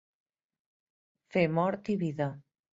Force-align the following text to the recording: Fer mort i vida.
Fer 1.37 1.45
mort 1.61 1.95
i 1.97 2.01
vida. 2.05 2.35